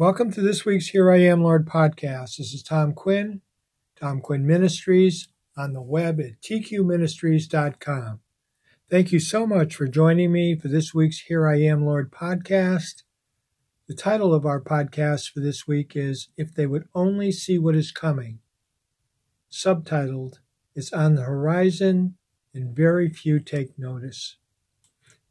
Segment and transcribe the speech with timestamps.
[0.00, 2.38] Welcome to this week's Here I Am, Lord podcast.
[2.38, 3.42] This is Tom Quinn,
[4.00, 8.20] Tom Quinn Ministries, on the web at tqministries.com.
[8.88, 13.02] Thank you so much for joining me for this week's Here I Am, Lord podcast.
[13.88, 17.76] The title of our podcast for this week is If They Would Only See What
[17.76, 18.38] Is Coming.
[19.52, 20.38] Subtitled,
[20.74, 22.16] It's on the Horizon
[22.54, 24.38] and Very Few Take Notice.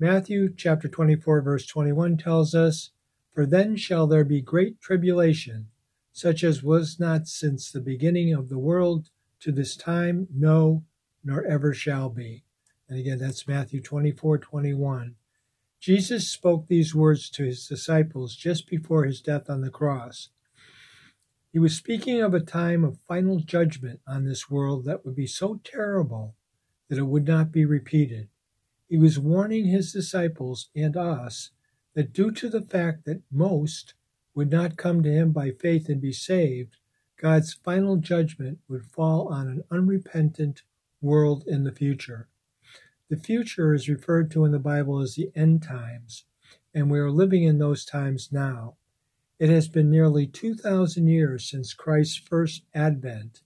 [0.00, 2.90] Matthew chapter 24, verse 21 tells us,
[3.36, 5.66] for then shall there be great tribulation,
[6.10, 10.84] such as was not since the beginning of the world to this time, no,
[11.22, 12.44] nor ever shall be.
[12.88, 15.16] And again, that's Matthew 24 21.
[15.78, 20.30] Jesus spoke these words to his disciples just before his death on the cross.
[21.52, 25.26] He was speaking of a time of final judgment on this world that would be
[25.26, 26.36] so terrible
[26.88, 28.30] that it would not be repeated.
[28.88, 31.50] He was warning his disciples and us
[31.96, 33.94] that due to the fact that most
[34.34, 36.76] would not come to him by faith and be saved,
[37.16, 40.60] God's final judgment would fall on an unrepentant
[41.00, 42.28] world in the future.
[43.08, 46.24] The future is referred to in the Bible as the end times,
[46.74, 48.76] and we are living in those times now.
[49.38, 53.40] It has been nearly 2,000 years since Christ's first advent,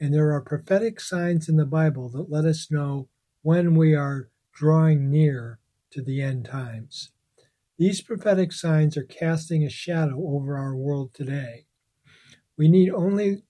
[0.00, 3.06] and there are prophetic signs in the Bible that let us know
[3.42, 7.12] when we are drawing near to the end times.
[7.78, 11.66] These prophetic signs are casting a shadow over our world today.
[12.56, 13.42] We need only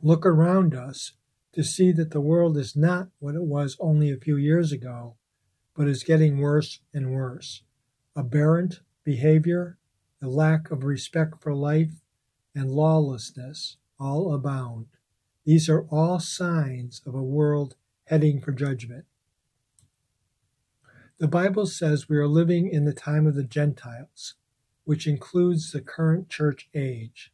[0.00, 1.14] look around us
[1.54, 5.16] to see that the world is not what it was only a few years ago,
[5.74, 7.64] but is getting worse and worse.
[8.16, 9.78] Aberrant behavior,
[10.20, 12.02] the lack of respect for life,
[12.54, 14.86] and lawlessness all abound.
[15.44, 19.06] These are all signs of a world heading for judgment.
[21.20, 24.36] The Bible says we are living in the time of the Gentiles,
[24.84, 27.30] which includes the current church age.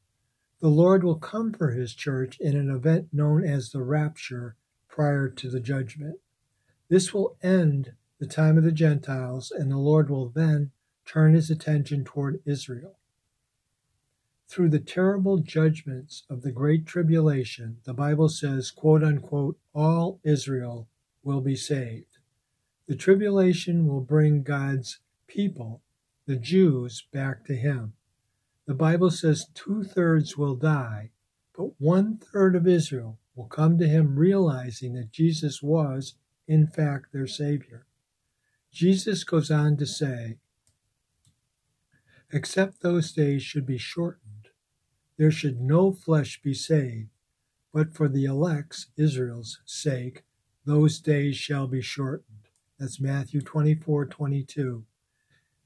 [0.58, 4.56] The Lord will come for his church in an event known as the rapture
[4.88, 6.18] prior to the judgment.
[6.88, 10.72] This will end the time of the Gentiles, and the Lord will then
[11.04, 12.98] turn his attention toward Israel.
[14.48, 20.88] Through the terrible judgments of the Great Tribulation, the Bible says, quote unquote, all Israel
[21.22, 22.15] will be saved.
[22.86, 25.82] The tribulation will bring God's people,
[26.26, 27.94] the Jews, back to Him.
[28.66, 31.10] The Bible says two thirds will die,
[31.56, 36.14] but one third of Israel will come to Him realizing that Jesus was,
[36.46, 37.86] in fact, their Savior.
[38.70, 40.38] Jesus goes on to say,
[42.32, 44.48] Except those days should be shortened,
[45.16, 47.08] there should no flesh be saved,
[47.72, 50.24] but for the elect's, Israel's sake,
[50.64, 52.45] those days shall be shortened.
[52.78, 54.84] That's Matthew 24 22.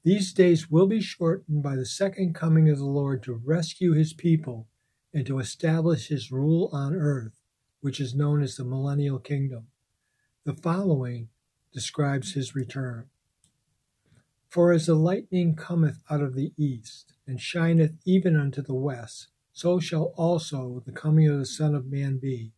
[0.03, 4.13] These days will be shortened by the second coming of the Lord to rescue his
[4.13, 4.69] people
[5.13, 7.41] and to establish his rule on earth,
[7.81, 9.67] which is known as the millennial kingdom.
[10.45, 11.27] The following
[11.73, 13.09] describes his return.
[14.47, 19.27] For as the lightning cometh out of the east, and shineth even unto the west,
[19.51, 22.53] so shall also the coming of the Son of Man be.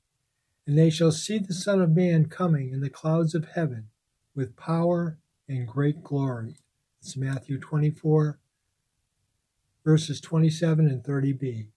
[0.67, 3.89] And they shall see the Son of Man coming in the clouds of heaven
[4.35, 5.17] with power
[5.47, 6.57] and great glory.
[6.99, 8.39] It's Matthew 24,
[9.83, 11.67] verses 27 and 30b.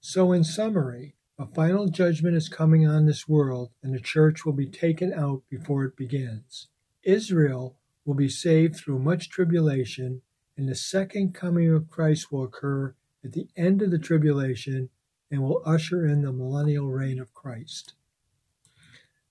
[0.00, 4.52] So, in summary, a final judgment is coming on this world, and the church will
[4.52, 6.68] be taken out before it begins.
[7.02, 10.22] Israel will be saved through much tribulation,
[10.56, 14.90] and the second coming of Christ will occur at the end of the tribulation
[15.30, 17.94] and will usher in the millennial reign of Christ.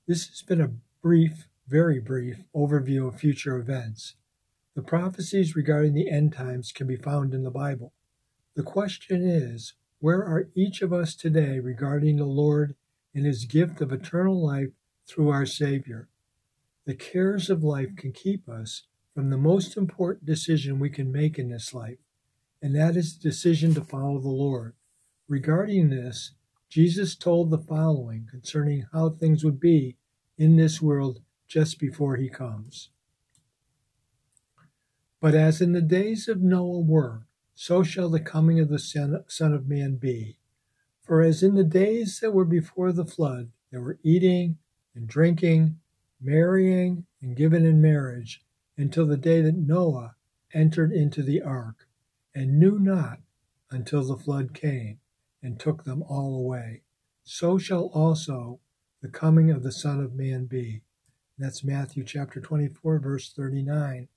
[0.08, 4.16] This has been a brief very brief overview of future events.
[4.76, 7.94] The prophecies regarding the end times can be found in the Bible.
[8.56, 12.76] The question is, where are each of us today regarding the Lord
[13.14, 14.70] and his gift of eternal life
[15.08, 16.10] through our Savior?
[16.86, 18.84] The cares of life can keep us
[19.14, 22.00] from the most important decision we can make in this life,
[22.62, 24.74] and that is the decision to follow the Lord.
[25.28, 26.32] Regarding this,
[26.70, 29.98] Jesus told the following concerning how things would be
[30.38, 32.92] in this world just before he comes.
[35.20, 39.54] But as in the days of Noah were, so shall the coming of the Son
[39.54, 40.38] of Man be.
[41.04, 44.60] For as in the days that were before the flood, they were eating
[44.96, 45.78] and drinking,
[46.22, 48.42] marrying and given in marriage,
[48.78, 50.16] until the day that Noah
[50.54, 51.86] entered into the ark,
[52.34, 53.20] and knew not
[53.70, 55.00] until the flood came
[55.44, 56.84] and took them all away.
[57.26, 58.62] So shall also
[59.02, 60.84] the coming of the Son of Man be.
[61.42, 64.10] That's Matthew chapter 24, verse 39.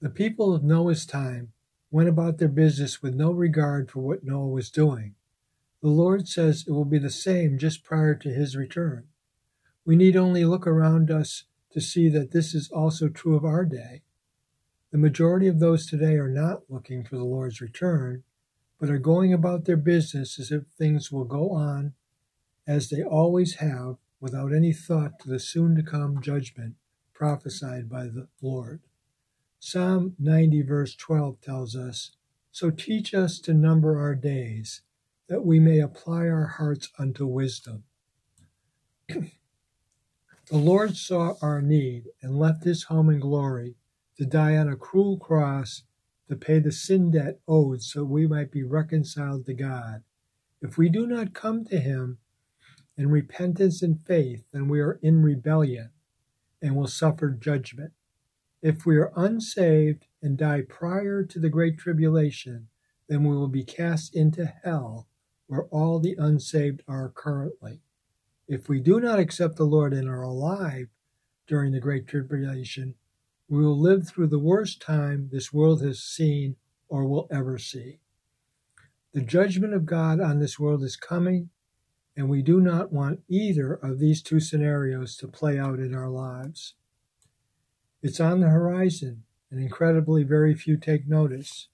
[0.00, 1.52] The people of Noah's time
[1.90, 5.14] went about their business with no regard for what Noah was doing.
[5.82, 9.04] The Lord says it will be the same just prior to his return.
[9.84, 13.66] We need only look around us to see that this is also true of our
[13.66, 14.00] day.
[14.92, 18.22] The majority of those today are not looking for the Lord's return,
[18.80, 21.92] but are going about their business as if things will go on
[22.66, 26.76] as they always have without any thought to the soon to come judgment
[27.12, 28.80] prophesied by the Lord.
[29.58, 32.12] Psalm 90, verse 12 tells us
[32.52, 34.82] So teach us to number our days,
[35.28, 37.82] that we may apply our hearts unto wisdom.
[39.08, 39.28] the
[40.52, 43.74] Lord saw our need and left his home in glory
[44.18, 45.82] to die on a cruel cross
[46.28, 50.04] to pay the sin debt owed so we might be reconciled to God.
[50.60, 52.18] If we do not come to him
[52.96, 55.90] in repentance and faith, then we are in rebellion
[56.60, 57.92] and will suffer judgment.
[58.62, 62.68] If we are unsaved and die prior to the great tribulation,
[63.08, 65.08] then we will be cast into hell
[65.48, 67.80] where all the unsaved are currently.
[68.48, 70.88] If we do not accept the Lord and are alive
[71.46, 72.94] during the great tribulation,
[73.48, 76.56] we will live through the worst time this world has seen
[76.88, 77.98] or will ever see.
[79.12, 81.50] The judgment of God on this world is coming,
[82.16, 86.10] and we do not want either of these two scenarios to play out in our
[86.10, 86.74] lives.
[88.02, 91.68] It's on the horizon, and incredibly very few take notice.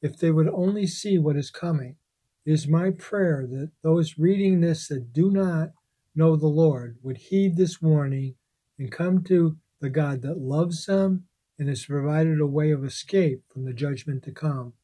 [0.00, 1.96] If they would only see what is coming,
[2.44, 5.72] it is my prayer that those reading this that do not
[6.14, 8.36] know the Lord would heed this warning
[8.78, 11.24] and come to the God that loves them
[11.58, 14.74] and has provided a way of escape from the judgment to come.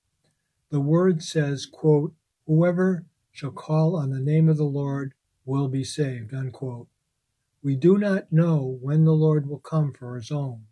[0.71, 2.15] The word says, quote,
[2.47, 5.14] Whoever shall call on the name of the Lord
[5.44, 6.32] will be saved.
[6.32, 6.87] Unquote.
[7.62, 10.67] We do not know when the Lord will come for his own,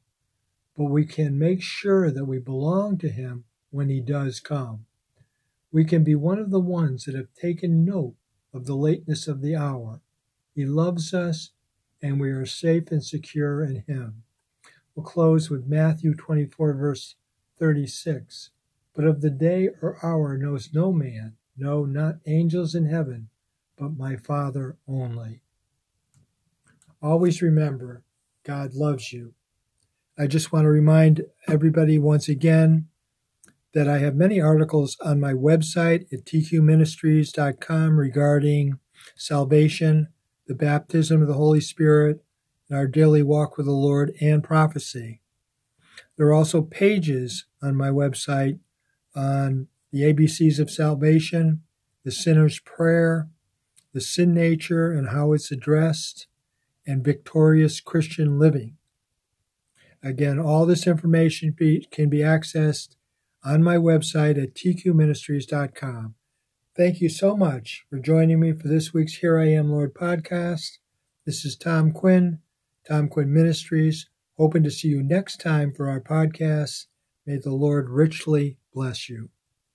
[0.76, 4.86] but we can make sure that we belong to him when he does come.
[5.72, 8.16] We can be one of the ones that have taken note
[8.52, 10.00] of the lateness of the hour.
[10.54, 11.50] He loves us,
[12.02, 14.24] and we are safe and secure in him.
[14.94, 17.14] We'll close with Matthew 24, verse
[17.58, 18.50] 36.
[18.94, 23.28] But of the day or hour knows no man no, not angels in heaven,
[23.76, 25.42] but my Father only.
[27.02, 28.02] Always remember,
[28.44, 29.34] God loves you.
[30.18, 32.88] I just want to remind everybody once again
[33.72, 38.78] that I have many articles on my website at tqministries.com regarding
[39.16, 40.08] salvation,
[40.46, 42.24] the baptism of the Holy Spirit,
[42.68, 45.20] and our daily walk with the Lord, and prophecy.
[46.16, 48.58] There are also pages on my website
[49.14, 51.62] on the ABCs of salvation,
[52.04, 53.28] the sinner's prayer,
[53.92, 56.26] the sin nature and how it's addressed,
[56.86, 58.76] and victorious Christian living.
[60.02, 62.96] Again, all this information be, can be accessed
[63.44, 66.14] on my website at tqministries.com.
[66.76, 70.78] Thank you so much for joining me for this week's Here I Am, Lord podcast.
[71.26, 72.38] This is Tom Quinn,
[72.88, 74.08] Tom Quinn Ministries.
[74.38, 76.86] Hoping to see you next time for our podcast.
[77.26, 79.28] May the Lord richly bless you.